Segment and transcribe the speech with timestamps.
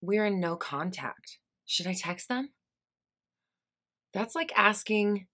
[0.00, 1.38] we're in no contact.
[1.66, 2.50] Should I text them?
[4.14, 5.26] That's like asking,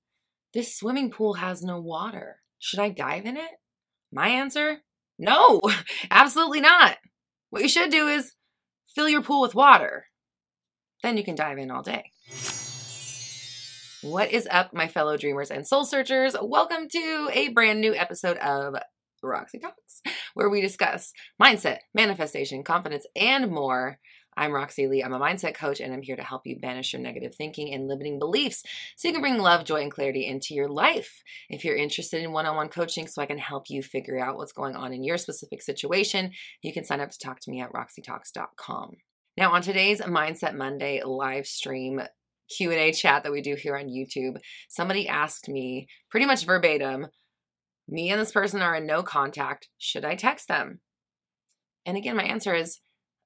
[0.53, 2.41] this swimming pool has no water.
[2.59, 3.51] Should I dive in it?
[4.13, 4.79] My answer,
[5.19, 5.61] no,
[6.11, 6.97] absolutely not.
[7.51, 8.33] What you should do is
[8.95, 10.07] fill your pool with water.
[11.03, 12.11] Then you can dive in all day.
[14.03, 16.37] What is up, my fellow dreamers and soul searchers?
[16.41, 18.75] Welcome to a brand new episode of
[19.23, 20.03] Roxy Talks,
[20.35, 23.99] where we discuss mindset, manifestation, confidence, and more.
[24.37, 25.03] I'm Roxy Lee.
[25.03, 27.87] I'm a mindset coach, and I'm here to help you banish your negative thinking and
[27.87, 28.63] limiting beliefs
[28.97, 31.23] so you can bring love, joy, and clarity into your life.
[31.49, 34.37] If you're interested in one on one coaching so I can help you figure out
[34.37, 37.61] what's going on in your specific situation, you can sign up to talk to me
[37.61, 38.97] at roxytalks.com.
[39.37, 42.03] Now, on today's Mindset Monday live stream,
[42.49, 44.37] Q&A chat that we do here on YouTube,
[44.69, 47.09] somebody asked me pretty much verbatim,
[47.89, 49.69] me and this person are in no contact.
[49.79, 50.81] Should I text them?
[51.87, 52.81] And again, my answer is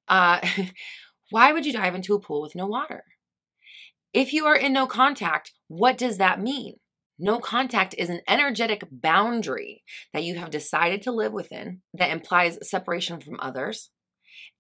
[0.08, 0.40] uh,
[1.30, 3.04] why would you dive into a pool with no water?
[4.12, 6.74] If you are in no contact, what does that mean?
[7.18, 12.58] No contact is an energetic boundary that you have decided to live within that implies
[12.62, 13.90] separation from others,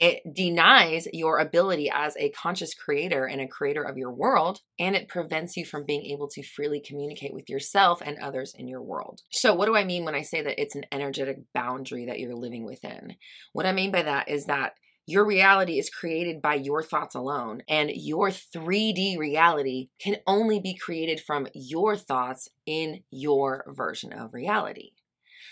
[0.00, 4.94] it denies your ability as a conscious creator and a creator of your world, and
[4.94, 8.82] it prevents you from being able to freely communicate with yourself and others in your
[8.82, 9.22] world.
[9.30, 12.36] So, what do I mean when I say that it's an energetic boundary that you're
[12.36, 13.16] living within?
[13.52, 14.74] What I mean by that is that
[15.08, 20.74] your reality is created by your thoughts alone, and your 3D reality can only be
[20.74, 24.90] created from your thoughts in your version of reality.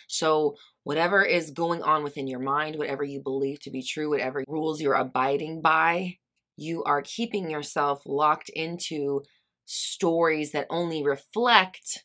[0.08, 4.44] So, whatever is going on within your mind, whatever you believe to be true, whatever
[4.46, 6.18] rules you're abiding by,
[6.58, 9.22] you are keeping yourself locked into
[9.64, 12.04] stories that only reflect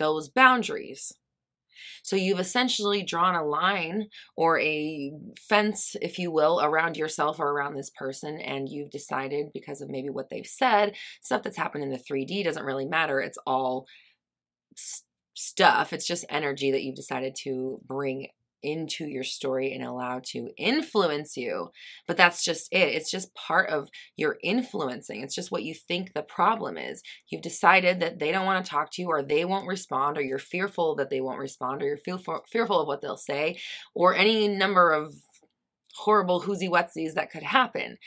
[0.00, 1.12] those boundaries.
[2.02, 5.12] So you've essentially drawn a line or a
[5.48, 9.90] fence, if you will, around yourself or around this person, and you've decided because of
[9.90, 13.20] maybe what they've said, stuff that's happened in the 3D doesn't really matter.
[13.20, 13.86] It's all
[15.34, 15.92] stuff.
[15.92, 18.28] It's just energy that you've decided to bring
[18.62, 21.70] into your story and allow to influence you.
[22.06, 22.94] But that's just it.
[22.94, 25.22] It's just part of your influencing.
[25.22, 27.02] It's just what you think the problem is.
[27.28, 30.22] You've decided that they don't want to talk to you or they won't respond or
[30.22, 33.58] you're fearful that they won't respond or you're fearful fearful of what they'll say
[33.94, 35.14] or any number of
[35.94, 37.98] horrible whoozy whatsies that could happen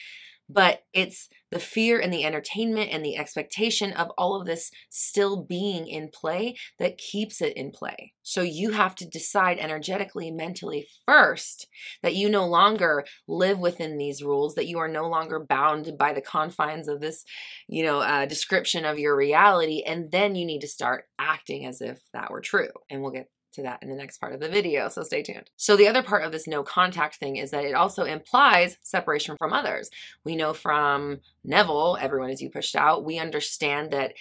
[0.54, 5.44] but it's the fear and the entertainment and the expectation of all of this still
[5.44, 8.14] being in play that keeps it in play.
[8.24, 11.68] So you have to decide energetically, mentally first
[12.04, 16.14] that you no longer live within these rules, that you are no longer bound by
[16.14, 17.24] the confines of this,
[17.68, 19.84] you know, uh, description of your reality.
[19.86, 22.70] And then you need to start acting as if that were true.
[22.90, 25.50] And we'll get to that in the next part of the video, so stay tuned.
[25.58, 29.36] So the other part of this no contact thing is that it also implies separation
[29.38, 29.90] from others.
[30.24, 34.14] We know from Neville, everyone is you pushed out, we understand that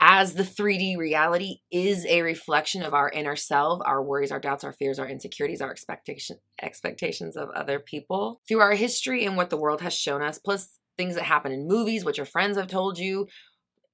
[0.00, 4.64] as the 3D reality is a reflection of our inner self, our worries, our doubts,
[4.64, 8.40] our fears, our insecurities, our expectation expectations of other people.
[8.46, 11.68] Through our history and what the world has shown us, plus things that happen in
[11.68, 13.28] movies, what your friends have told you,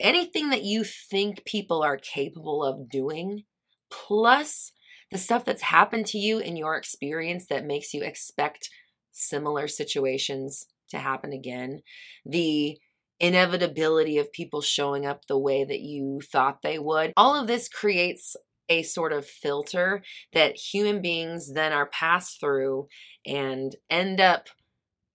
[0.01, 3.45] anything that you think people are capable of doing,
[3.91, 4.73] plus
[5.11, 8.71] the stuff that's happened to you in your experience that makes you expect
[9.13, 11.83] similar situations to happen again,
[12.25, 12.79] the
[13.19, 17.69] inevitability of people showing up the way that you thought they would, all of this
[17.69, 18.37] creates
[18.69, 22.87] a sort of filter that human beings then are passed through
[23.27, 24.49] and end up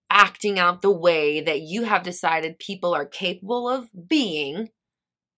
[0.10, 4.70] acting out the way that you have decided people are capable of being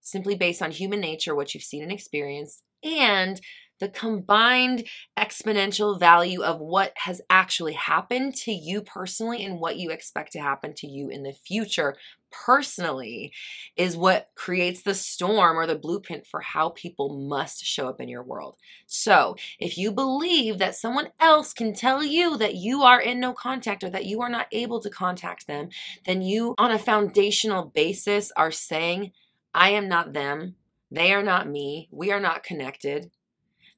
[0.00, 3.40] simply based on human nature, what you've seen and experienced, and
[3.80, 4.84] the combined
[5.18, 10.40] exponential value of what has actually happened to you personally and what you expect to
[10.40, 11.96] happen to you in the future
[12.30, 13.32] personally
[13.76, 18.08] is what creates the storm or the blueprint for how people must show up in
[18.08, 18.56] your world.
[18.86, 23.32] So, if you believe that someone else can tell you that you are in no
[23.32, 25.70] contact or that you are not able to contact them,
[26.06, 29.12] then you, on a foundational basis, are saying,
[29.54, 30.56] I am not them.
[30.90, 31.88] They are not me.
[31.90, 33.10] We are not connected.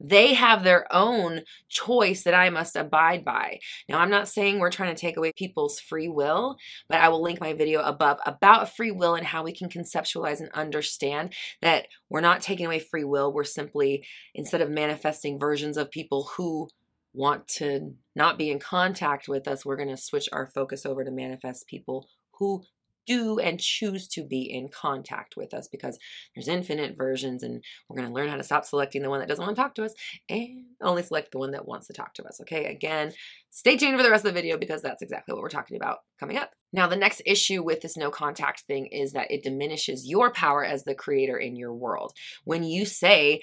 [0.01, 3.61] They have their own choice that I must abide by.
[3.89, 6.57] Now, I'm not saying we're trying to take away people's free will,
[6.89, 10.41] but I will link my video above about free will and how we can conceptualize
[10.41, 13.33] and understand that we're not taking away free will.
[13.33, 16.69] We're simply, instead of manifesting versions of people who
[17.13, 21.05] want to not be in contact with us, we're going to switch our focus over
[21.05, 22.09] to manifest people
[22.39, 22.63] who
[23.11, 25.99] do and choose to be in contact with us because
[26.35, 29.29] there's infinite versions and we're going to learn how to stop selecting the one that
[29.29, 29.95] doesn't want to talk to us
[30.29, 32.41] and only select the one that wants to talk to us.
[32.41, 33.13] Okay, again,
[33.51, 35.99] stay tuned for the rest of the video because that's exactly what we're talking about
[36.19, 36.53] coming up.
[36.73, 40.65] Now, the next issue with this no contact thing is that it diminishes your power
[40.65, 42.13] as the creator in your world.
[42.45, 43.43] When you say,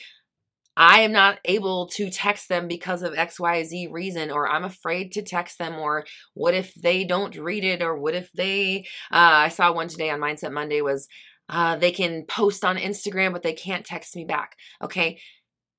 [0.78, 5.24] I am not able to text them because of XYZ reason, or I'm afraid to
[5.24, 9.16] text them, or what if they don't read it, or what if they, uh,
[9.46, 11.08] I saw one today on Mindset Monday was,
[11.50, 14.56] uh, they can post on Instagram, but they can't text me back.
[14.82, 15.20] Okay.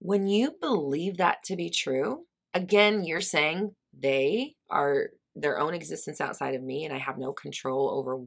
[0.00, 6.20] When you believe that to be true, again, you're saying they are their own existence
[6.20, 8.18] outside of me and I have no control over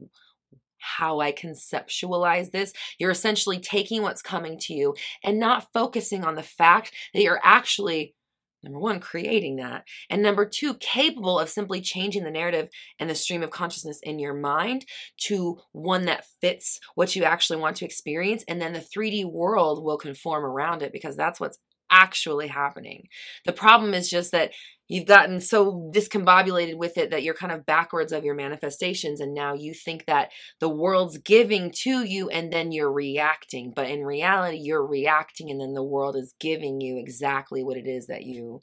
[0.82, 2.72] how I conceptualize this.
[2.98, 4.94] You're essentially taking what's coming to you
[5.24, 8.14] and not focusing on the fact that you're actually
[8.62, 12.68] number one, creating that, and number two, capable of simply changing the narrative
[12.98, 14.84] and the stream of consciousness in your mind
[15.16, 18.44] to one that fits what you actually want to experience.
[18.46, 21.58] And then the 3D world will conform around it because that's what's
[21.92, 23.06] actually happening.
[23.44, 24.52] The problem is just that
[24.88, 29.32] you've gotten so discombobulated with it that you're kind of backwards of your manifestations and
[29.32, 30.30] now you think that
[30.60, 33.72] the world's giving to you and then you're reacting.
[33.74, 37.86] But in reality you're reacting and then the world is giving you exactly what it
[37.86, 38.60] is that you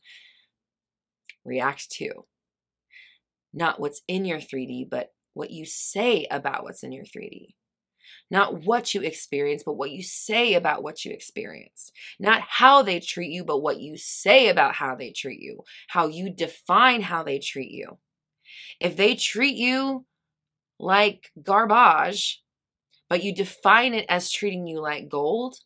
[1.46, 2.26] react to.
[3.54, 7.56] Not what's in your 3D but what you say about what's in your 3D
[8.30, 11.92] not what you experience, but what you say about what you experience.
[12.20, 16.08] Not how they treat you, but what you say about how they treat you, how
[16.08, 17.98] you define how they treat you.
[18.80, 20.06] If they treat you
[20.80, 22.42] like garbage,
[23.10, 25.58] but you define it as treating you like gold,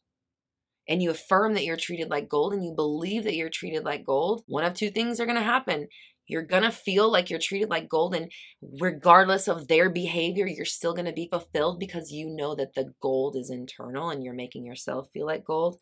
[0.87, 4.05] and you affirm that you're treated like gold and you believe that you're treated like
[4.05, 5.87] gold, one of two things are going to happen.
[6.27, 8.31] You're going to feel like you're treated like gold, and
[8.79, 12.93] regardless of their behavior, you're still going to be fulfilled because you know that the
[13.01, 15.77] gold is internal and you're making yourself feel like gold.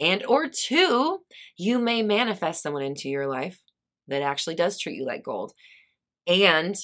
[0.00, 1.20] And or two,
[1.56, 3.60] you may manifest someone into your life
[4.08, 5.52] that actually does treat you like gold.
[6.26, 6.76] And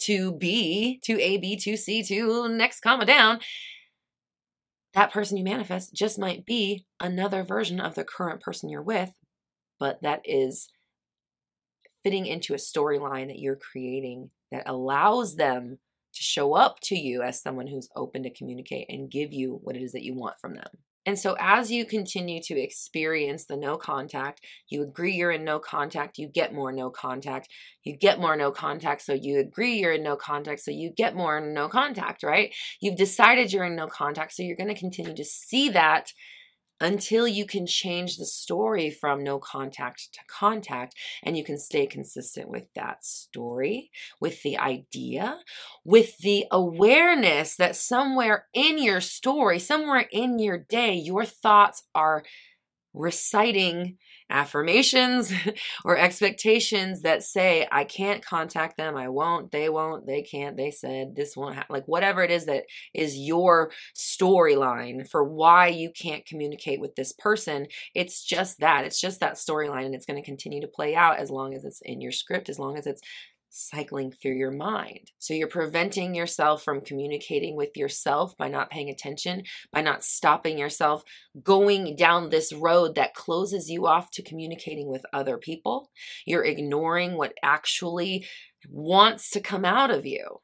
[0.00, 3.40] to B, to A, B, to C, to next comma down,
[4.94, 9.12] that person you manifest just might be another version of the current person you're with,
[9.78, 10.68] but that is
[12.04, 15.78] fitting into a storyline that you're creating that allows them
[16.14, 19.74] to show up to you as someone who's open to communicate and give you what
[19.74, 20.68] it is that you want from them.
[21.06, 25.58] And so, as you continue to experience the no contact, you agree you're in no
[25.58, 27.48] contact, you get more no contact,
[27.82, 31.14] you get more no contact, so you agree you're in no contact, so you get
[31.14, 32.54] more no contact, right?
[32.80, 36.10] You've decided you're in no contact, so you're going to continue to see that
[36.80, 41.86] until you can change the story from no contact to contact and you can stay
[41.86, 43.90] consistent with that story,
[44.20, 45.38] with the idea,
[45.84, 52.24] with the awareness that somewhere in your story, somewhere in your day, your thoughts are
[52.94, 53.96] reciting
[54.30, 55.32] affirmations
[55.84, 60.70] or expectations that say i can't contact them i won't they won't they can't they
[60.70, 62.64] said this won't happen like whatever it is that
[62.94, 69.00] is your storyline for why you can't communicate with this person it's just that it's
[69.00, 71.82] just that storyline and it's going to continue to play out as long as it's
[71.82, 73.02] in your script as long as it's
[73.54, 75.12] cycling through your mind.
[75.18, 80.58] So you're preventing yourself from communicating with yourself by not paying attention, by not stopping
[80.58, 81.04] yourself
[81.42, 85.90] going down this road that closes you off to communicating with other people.
[86.26, 88.26] You're ignoring what actually
[88.68, 90.40] wants to come out of you.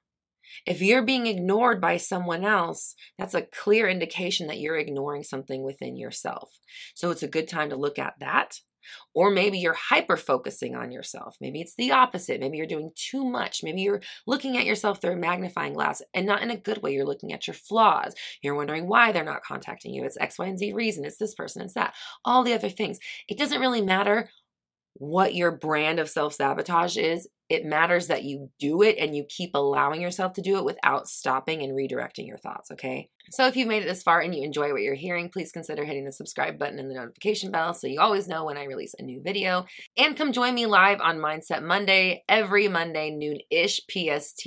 [0.65, 5.65] If you're being ignored by someone else, that's a clear indication that you're ignoring something
[5.65, 6.51] within yourself.
[6.95, 8.61] So it's a good time to look at that
[9.15, 11.37] or maybe you're hyper focusing on yourself.
[11.41, 12.41] Maybe it's the opposite.
[12.41, 13.63] Maybe you're doing too much.
[13.63, 16.93] Maybe you're looking at yourself through a magnifying glass and not in a good way.
[16.93, 18.15] You're looking at your flaws.
[18.43, 20.05] You're wondering why they're not contacting you.
[20.05, 21.05] It's X, Y, and Z reason.
[21.05, 21.63] It's this person.
[21.63, 21.95] It's that.
[22.25, 22.99] All the other things.
[23.29, 24.31] It doesn't really matter
[24.95, 27.29] what your brand of self sabotage is.
[27.51, 31.09] It matters that you do it and you keep allowing yourself to do it without
[31.09, 33.11] stopping and redirecting your thoughts, okay?
[33.33, 35.85] So if you've made it this far and you enjoy what you're hearing, please consider
[35.85, 38.95] hitting the subscribe button and the notification bell so you always know when I release
[38.97, 39.67] a new video.
[39.99, 44.47] And come join me live on Mindset Monday, every Monday, noon-ish PST,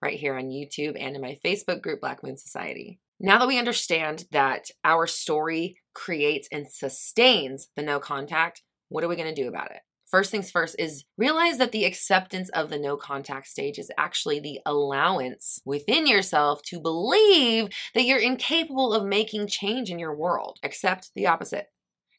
[0.00, 2.98] right here on YouTube and in my Facebook group, Black Moon Society.
[3.20, 9.08] Now that we understand that our story creates and sustains the no contact, what are
[9.08, 9.80] we going to do about it?
[10.10, 14.40] First things first is realize that the acceptance of the no contact stage is actually
[14.40, 20.58] the allowance within yourself to believe that you're incapable of making change in your world.
[20.62, 21.66] Accept the opposite.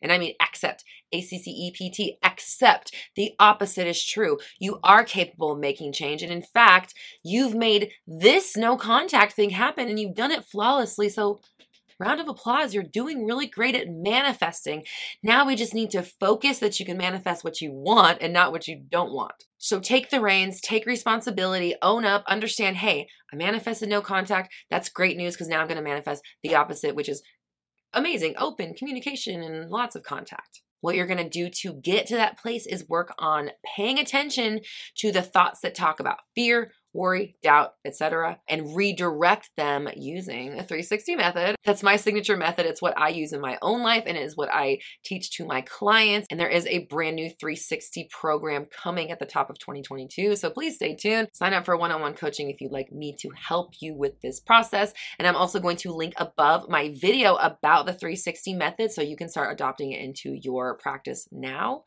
[0.01, 2.93] And I mean accept, A C C E P T, accept.
[3.15, 4.37] The opposite is true.
[4.59, 6.21] You are capable of making change.
[6.21, 6.93] And in fact,
[7.23, 11.09] you've made this no contact thing happen and you've done it flawlessly.
[11.09, 11.41] So,
[11.99, 12.73] round of applause.
[12.73, 14.83] You're doing really great at manifesting.
[15.21, 18.51] Now we just need to focus that you can manifest what you want and not
[18.51, 19.43] what you don't want.
[19.57, 24.53] So take the reins, take responsibility, own up, understand hey, I manifested no contact.
[24.69, 27.21] That's great news because now I'm going to manifest the opposite, which is
[27.93, 30.61] amazing, open communication and lots of contact.
[30.81, 34.61] What you're going to do to get to that place is work on paying attention
[34.95, 40.63] to the thoughts that talk about fear, worry, doubt, etc., and redirect them using a
[40.63, 41.55] 360 method.
[41.65, 42.65] That's my signature method.
[42.65, 45.45] It's what I use in my own life and it is what I teach to
[45.45, 46.27] my clients.
[46.29, 50.35] And there is a brand new 360 program coming at the top of 2022.
[50.35, 51.29] So please stay tuned.
[51.33, 54.19] Sign up for one on one coaching if you'd like me to help you with
[54.21, 54.93] this process.
[55.17, 59.15] And I'm also going to link above my video about the 360 method so you
[59.15, 61.83] can start adopting it into your practice now.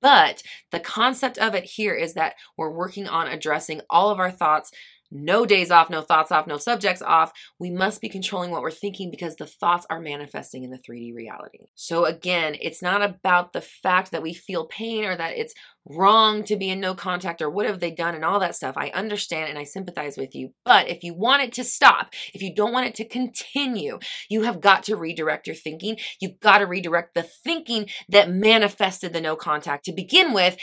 [0.00, 4.30] But the concept of it here is that we're working on addressing all of our
[4.30, 4.70] thoughts
[5.12, 7.32] no days off, no thoughts off, no subjects off.
[7.58, 11.14] We must be controlling what we're thinking because the thoughts are manifesting in the 3D
[11.14, 11.66] reality.
[11.74, 15.54] So, again, it's not about the fact that we feel pain or that it's
[15.88, 18.76] wrong to be in no contact or what have they done and all that stuff.
[18.76, 20.50] I understand and I sympathize with you.
[20.64, 24.42] But if you want it to stop, if you don't want it to continue, you
[24.42, 25.96] have got to redirect your thinking.
[26.20, 30.56] You've got to redirect the thinking that manifested the no contact to begin with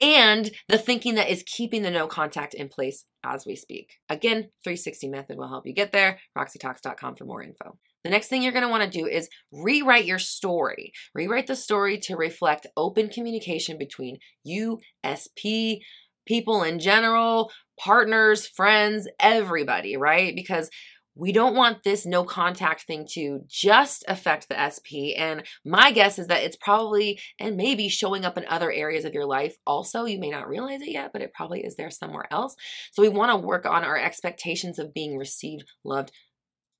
[0.00, 3.94] and the thinking that is keeping the no contact in place as we speak.
[4.08, 6.18] Again, 360 method will help you get there.
[6.36, 7.78] RoxyTalks.com for more info.
[8.02, 10.92] The next thing you're going to want to do is rewrite your story.
[11.14, 15.80] Rewrite the story to reflect open communication between you, SP,
[16.26, 20.34] people in general, partners, friends, everybody, right?
[20.36, 20.70] Because
[21.16, 25.14] we don't want this no contact thing to just affect the SP.
[25.16, 29.14] And my guess is that it's probably and maybe showing up in other areas of
[29.14, 30.04] your life also.
[30.04, 32.56] You may not realize it yet, but it probably is there somewhere else.
[32.92, 36.10] So we want to work on our expectations of being received, loved,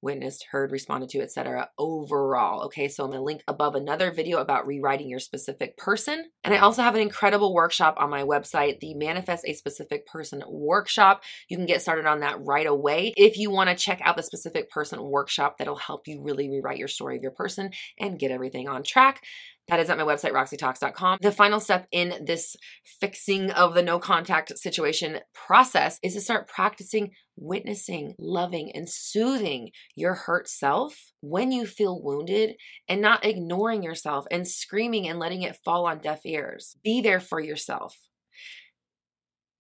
[0.05, 1.71] witnessed, heard, responded to, etc.
[1.79, 2.63] overall.
[2.67, 6.27] Okay, so I'm going to link above another video about rewriting your specific person.
[6.45, 10.43] And I also have an incredible workshop on my website, the Manifest a Specific Person
[10.47, 11.25] workshop.
[11.49, 13.15] You can get started on that right away.
[13.17, 16.79] If you want to check out the specific person workshop that'll help you really rewrite
[16.79, 19.23] your story of your person and get everything on track.
[19.69, 21.19] That is at my website, roxytalks.com.
[21.23, 22.55] The final step in this
[23.01, 29.71] fixing of the no contact situation process is to start practicing witnessing, loving, and soothing
[29.95, 32.55] your hurt self when you feel wounded
[32.89, 36.77] and not ignoring yourself and screaming and letting it fall on deaf ears.
[36.85, 37.97] Be there for yourself.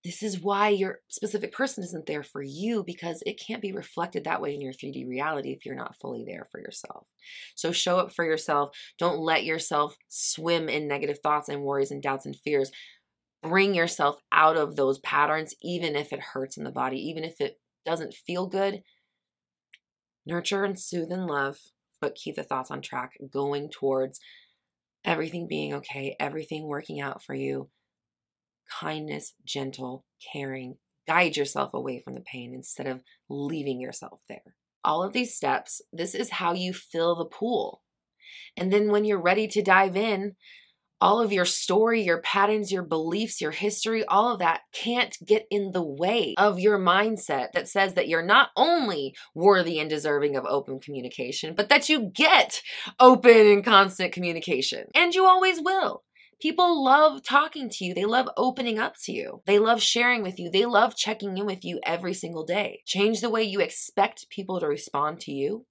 [0.04, 4.24] This is why your specific person isn't there for you because it can't be reflected
[4.24, 7.06] that way in your 3D reality if you're not fully there for yourself.
[7.54, 8.76] So show up for yourself.
[8.98, 12.70] Don't let yourself swim in negative thoughts and worries and doubts and fears.
[13.42, 17.40] Bring yourself out of those patterns, even if it hurts in the body, even if
[17.40, 18.82] it doesn't feel good.
[20.26, 21.56] Nurture and soothe and love,
[22.02, 24.20] but keep the thoughts on track, going towards
[25.02, 27.70] everything being okay, everything working out for you
[28.80, 30.76] kindness, gentle, caring.
[31.06, 34.56] Guide yourself away from the pain instead of leaving yourself there.
[34.84, 37.82] All of these steps, this is how you fill the pool.
[38.56, 40.36] And then when you're ready to dive in,
[41.00, 45.44] all of your story, your patterns, your beliefs, your history, all of that can't get
[45.50, 50.36] in the way of your mindset that says that you're not only worthy and deserving
[50.36, 52.62] of open communication, but that you get
[52.98, 54.86] open and constant communication.
[54.94, 56.04] And you always will.
[56.40, 57.94] People love talking to you.
[57.94, 59.42] They love opening up to you.
[59.46, 60.50] They love sharing with you.
[60.50, 62.82] They love checking in with you every single day.
[62.86, 65.66] Change the way you expect people to respond to you.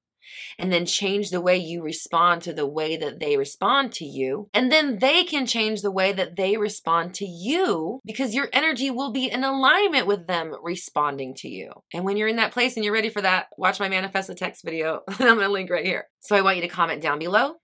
[0.57, 4.49] And then change the way you respond to the way that they respond to you.
[4.53, 8.89] And then they can change the way that they respond to you because your energy
[8.89, 11.71] will be in alignment with them responding to you.
[11.93, 14.35] And when you're in that place and you're ready for that, watch my Manifest the
[14.35, 15.01] Text video.
[15.07, 16.07] I'm going to link right here.
[16.21, 17.55] So I want you to comment down below.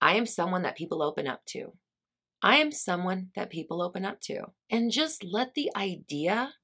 [0.00, 1.72] I am someone that people open up to.
[2.42, 4.46] I am someone that people open up to.
[4.70, 6.54] And just let the idea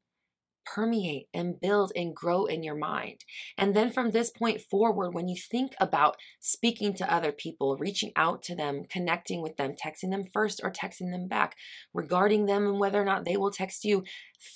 [0.75, 3.25] permeate and build and grow in your mind.
[3.56, 8.12] And then from this point forward, when you think about speaking to other people, reaching
[8.16, 11.56] out to them, connecting with them, texting them first or texting them back,
[11.94, 14.04] regarding them and whether or not they will text you,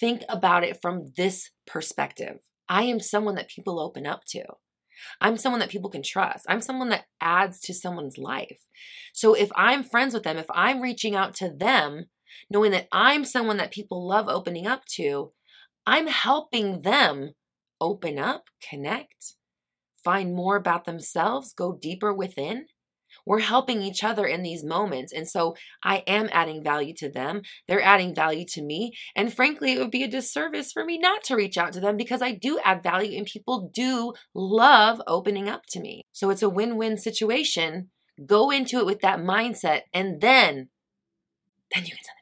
[0.01, 2.39] think about it from this perspective.
[2.69, 4.45] I am someone that people open up to.
[5.21, 6.47] I'm someone that people can trust.
[6.49, 8.61] I'm someone that adds to someone's life.
[9.13, 12.07] So if I'm friends with them, if I'm reaching out to them,
[12.51, 15.33] knowing that I'm someone that people love opening up to,
[15.87, 17.33] I'm helping them
[17.81, 19.35] open up, connect,
[20.05, 22.67] find more about themselves, go deeper within.
[23.27, 25.13] We're helping each other in these moments.
[25.13, 27.43] And so I am adding value to them.
[27.69, 28.93] They're adding value to me.
[29.15, 31.97] And frankly, it would be a disservice for me not to reach out to them
[31.97, 36.03] because I do add value and people do love opening up to me.
[36.13, 37.91] So it's a win win situation.
[38.27, 40.69] Go into it with that mindset and then,
[41.75, 42.22] then you can send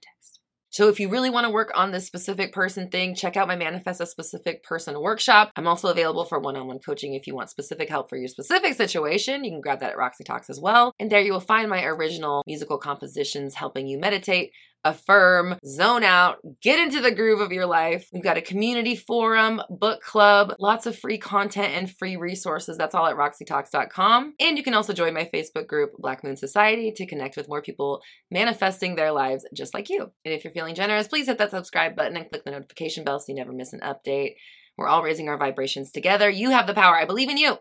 [0.71, 3.57] so if you really want to work on this specific person thing, check out my
[3.57, 5.51] Manifest a Specific Person workshop.
[5.57, 9.43] I'm also available for one-on-one coaching if you want specific help for your specific situation.
[9.43, 10.95] You can grab that at Roxy Talks as well.
[11.01, 14.53] And there you will find my original musical compositions helping you meditate,
[14.85, 18.09] affirm, zone out, get into the groove of your life.
[18.13, 22.77] We've got a community forum, book club, lots of free content and free resources.
[22.77, 24.35] That's all at roxytalks.com.
[24.41, 27.63] And you can also join my Facebook group, Black Moon Society, to connect with more
[27.63, 30.11] people manifesting their lives just like you.
[30.25, 33.21] And if you're feeling generous, please hit that subscribe button and click the notification bell
[33.21, 34.35] so you never miss an update.
[34.77, 36.31] We're all raising our vibrations together.
[36.31, 36.97] You have the power.
[36.97, 37.59] I believe in you.